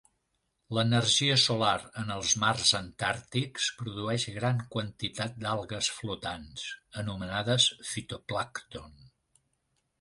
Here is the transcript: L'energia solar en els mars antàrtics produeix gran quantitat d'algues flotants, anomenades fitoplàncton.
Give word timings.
L'energia 0.75 1.35
solar 1.41 1.73
en 2.03 2.09
els 2.15 2.31
mars 2.43 2.71
antàrtics 2.79 3.67
produeix 3.83 4.27
gran 4.39 4.65
quantitat 4.77 5.39
d'algues 5.45 5.93
flotants, 5.99 6.67
anomenades 7.05 7.71
fitoplàncton. 7.95 9.01